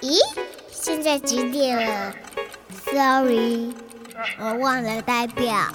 [0.00, 0.18] 咦，
[0.70, 2.14] 现在几点了
[2.86, 3.72] ？Sorry，
[4.40, 5.68] 我忘了代表。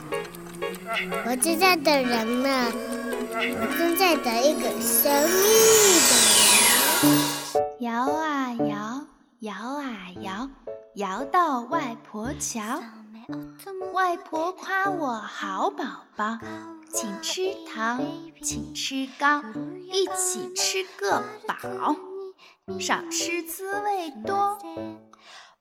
[1.25, 2.71] 我正在等人呢，
[3.31, 6.12] 我正在等一个神秘的
[6.44, 7.79] 人。
[7.79, 9.05] 摇啊摇，
[9.39, 9.84] 摇啊
[10.21, 10.50] 摇，
[10.95, 12.84] 摇到外婆桥。
[13.93, 15.84] 外婆夸我好宝
[16.16, 16.38] 宝，
[16.91, 18.02] 请吃糖，
[18.41, 19.41] 请吃糕，
[19.91, 21.95] 一起吃个饱。
[22.79, 24.60] 少吃滋味多，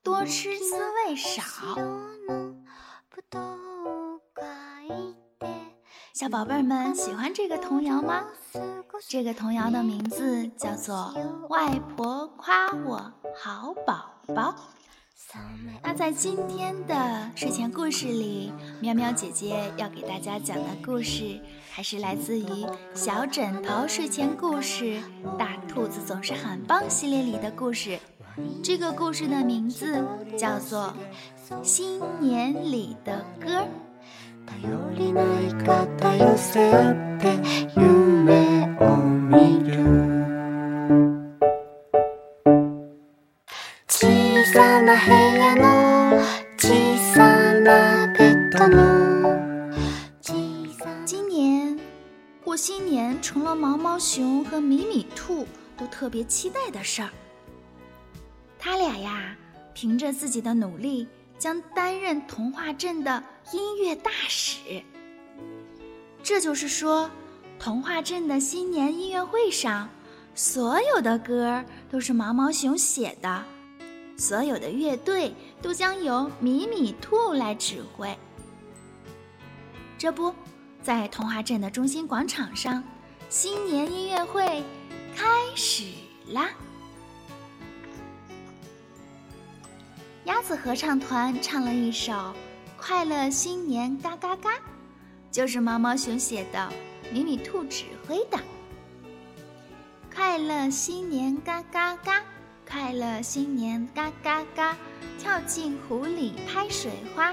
[0.02, 0.76] 多吃滋
[1.06, 1.40] 味少。
[6.12, 8.24] 小宝贝儿们喜欢这个童谣吗？
[9.08, 11.14] 这个童谣的名字叫做
[11.46, 14.52] 《外婆夸我好宝宝》。
[15.82, 22.44] 那在今天的睡前故事里，喵喵姐姐要给大家讲的故事，还是来自于
[22.94, 24.84] 《小枕头睡前故事》
[25.38, 27.98] 《大兔子总是很棒》系列里的故事。
[28.62, 30.04] 这个故事的名字
[30.36, 30.94] 叫做
[31.64, 33.50] 《新年里的歌》。
[51.04, 51.78] 今年
[52.42, 57.10] 过新年成了毛毛熊和米米兔都特别期待的事儿。
[58.58, 59.36] 他俩呀，
[59.74, 61.06] 凭着自己的努力，
[61.38, 64.82] 将担任童话镇的音乐大使。
[66.22, 67.10] 这就是说，
[67.58, 69.86] 童话镇的新年音乐会上，
[70.34, 73.44] 所有的歌都是毛毛熊写的。
[74.16, 78.16] 所有的乐队都将由米米兔来指挥。
[79.98, 80.34] 这不，
[80.82, 82.84] 在童话镇的中心广场上，
[83.28, 84.62] 新年音乐会
[85.16, 85.84] 开始
[86.32, 86.50] 啦！
[90.24, 92.12] 鸭子合唱团唱了一首
[92.76, 94.50] 《快乐新年嘎嘎嘎》，
[95.30, 96.72] 就是毛毛熊写的，
[97.12, 98.38] 米米兔指挥的。
[100.14, 102.22] 快乐新年嘎嘎嘎。
[102.68, 104.76] 快乐新年，嘎嘎嘎！
[105.20, 107.32] 跳进湖里拍水花，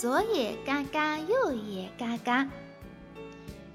[0.00, 2.46] 左也嘎嘎，右也嘎嘎。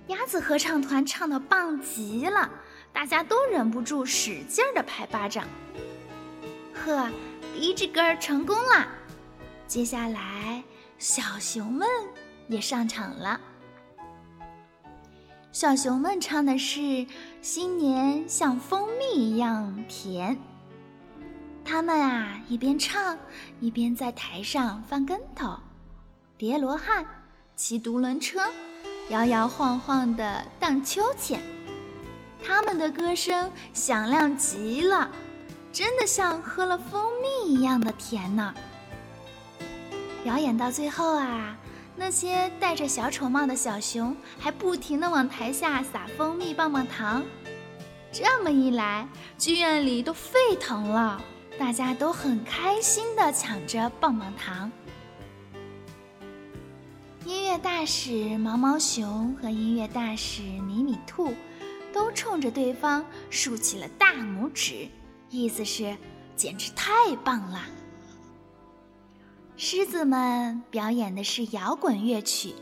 [0.08, 2.50] 鸭子合唱团唱的棒极了，
[2.94, 5.46] 大家都忍不住使劲儿的拍巴掌。
[6.74, 7.10] 呵，
[7.54, 8.88] 第一支歌成功了。
[9.68, 10.64] 接下来，
[10.98, 11.86] 小熊们
[12.48, 13.42] 也上场了。
[15.52, 17.06] 小熊们唱的是
[17.44, 20.38] “新年像蜂蜜一样甜”。
[21.66, 23.18] 他们啊，一边唱，
[23.60, 25.58] 一边在台上翻跟头、
[26.38, 27.06] 叠罗汉、
[27.56, 28.42] 骑独轮车、
[29.10, 31.42] 摇摇晃晃的荡秋千。
[32.44, 35.10] 他们的歌声响亮极了，
[35.72, 38.54] 真的像喝了蜂蜜一样的甜呢。
[40.24, 41.56] 表演到最后啊，
[41.96, 47.24] 那些戴着小丑帽的小熊还不停地往台下撒蜂蜜棒棒糖。
[48.12, 49.08] 这么一来，
[49.38, 51.22] 剧院里都沸腾了。
[51.60, 54.72] 大家都很开心的抢着棒棒糖。
[57.26, 61.34] 音乐大使毛毛熊和音乐大使米米兔
[61.94, 64.90] 都冲着对方竖起了大拇指，
[65.30, 65.96] 意思是
[66.36, 67.62] 简直太棒了。
[69.56, 72.54] 狮子们表演的是摇滚乐曲，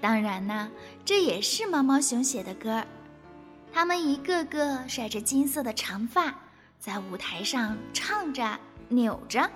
[0.00, 0.70] 当然呢，
[1.04, 2.82] 这也是毛毛熊写的歌。
[3.72, 6.34] 他们一个个甩着金色的长发。
[6.78, 9.50] 在舞台上唱着、扭着，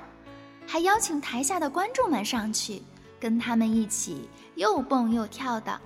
[0.66, 2.82] 还邀请台下的观众们上去，
[3.24, 5.80] 跟他们一起又蹦又跳的。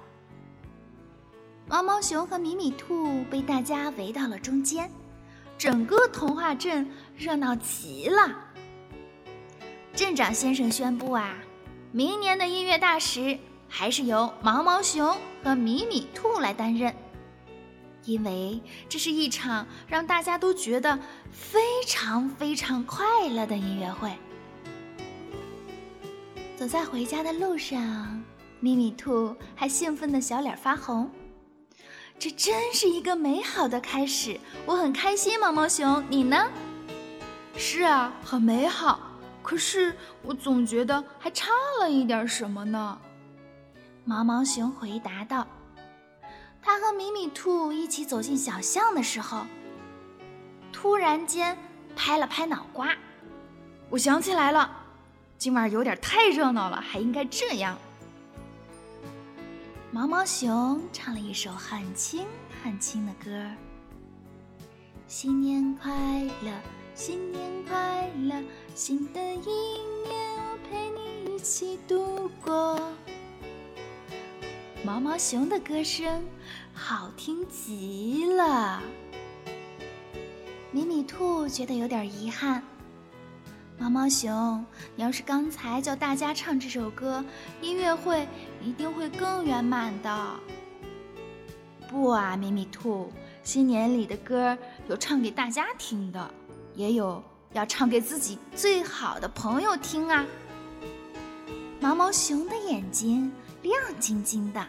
[1.69, 4.91] 毛毛熊和米米兔被大家围到了中间，
[5.57, 8.37] 整个童话镇热闹极了。
[9.95, 11.37] 镇长先生宣布啊，
[11.93, 13.39] 明年的音乐大使
[13.69, 16.93] 还是由毛毛熊和米米兔来担任。
[18.05, 20.99] 因为这是一场让大家都觉得
[21.31, 24.11] 非常非常快乐的音乐会。
[26.59, 28.21] 走在回家的路上，
[28.59, 31.09] 咪咪兔还兴奋的小脸发红。
[32.19, 35.39] 这真是一个美好的开始，我很开心。
[35.39, 36.51] 毛毛熊，你呢？
[37.57, 38.99] 是啊，很美好。
[39.41, 42.99] 可是我总觉得还差了一点什么呢？
[44.05, 45.47] 毛毛熊回答道。
[46.61, 49.47] 他和米米兔一起走进小巷的时候，
[50.73, 51.57] 突然间
[51.95, 52.97] 拍了拍脑瓜。
[53.91, 54.69] 我想起来了，
[55.39, 57.79] 今晚有点太热闹了，还应该这样。
[59.93, 62.27] 毛毛熊唱了一首很轻
[62.61, 63.55] 很轻的歌儿
[65.07, 65.95] ：“新年快
[66.43, 66.53] 乐，
[66.93, 68.43] 新年快乐，
[68.75, 72.77] 新的一年我陪你一起度过。
[74.85, 76.21] 毛毛熊的歌声
[76.75, 78.83] 好听极了，
[80.73, 82.61] 米米兔觉得有点遗憾。
[83.81, 84.65] 毛毛熊，
[84.97, 87.25] 你要是刚才叫大家唱这首歌，
[87.63, 88.27] 音乐会
[88.61, 90.41] 一定会更圆满的。
[91.89, 93.13] 不啊，咪咪兔，
[93.45, 94.59] 新年里的歌
[94.89, 96.29] 有唱给大家听的，
[96.75, 97.23] 也有
[97.53, 100.27] 要唱给自己最好的朋友听啊。
[101.81, 103.31] 毛毛熊的眼睛
[103.63, 104.67] 亮晶晶的，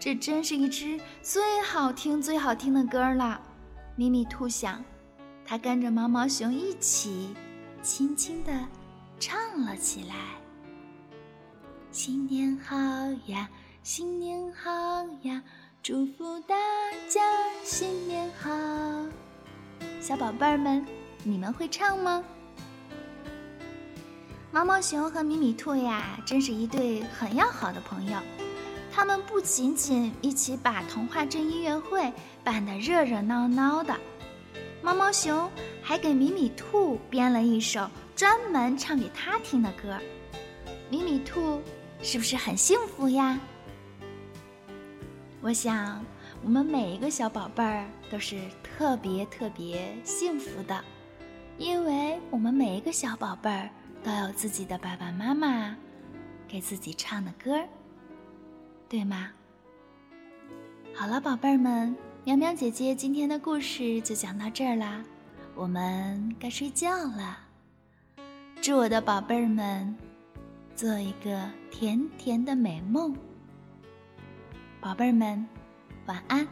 [0.00, 3.40] 这真是一支最好听、最好听的歌了。
[3.94, 4.84] 咪咪兔想，
[5.46, 7.32] 它跟着毛毛熊一起。
[7.86, 8.52] 轻轻地
[9.20, 10.16] 唱了起来
[11.92, 12.76] ：“新年好
[13.26, 13.48] 呀，
[13.84, 14.70] 新年好
[15.22, 15.40] 呀，
[15.84, 16.56] 祝福大
[17.08, 17.20] 家
[17.62, 18.50] 新年好。”
[20.02, 20.84] 小宝贝儿们，
[21.22, 22.24] 你们会唱吗？
[24.50, 28.18] 毛毛熊和米米兔呀，真是一对很要好的朋友。
[28.92, 32.12] 他们不仅仅一起把童话镇音乐会
[32.42, 33.96] 办得热热闹闹的。
[34.82, 35.50] 猫猫熊
[35.82, 39.98] 还给米米兔编了一首专门唱给他听的歌，
[40.88, 41.60] 米米兔
[42.00, 43.38] 是不是很幸福呀？
[45.40, 46.04] 我想，
[46.42, 50.84] 我们每一个小宝贝儿都是特别特别幸福的，
[51.58, 53.68] 因为我们每一个小宝贝儿
[54.02, 55.76] 都有自己的爸爸妈妈
[56.48, 57.60] 给自己唱的歌，
[58.88, 59.30] 对吗？
[60.94, 61.96] 好了，宝贝儿们。
[62.26, 65.00] 苗苗姐姐今天的故事就讲到这儿啦，
[65.54, 67.38] 我们该睡觉了。
[68.60, 69.96] 祝我的宝贝儿们
[70.74, 73.16] 做一个甜甜的美梦，
[74.80, 75.46] 宝贝儿们
[76.06, 76.44] 晚安。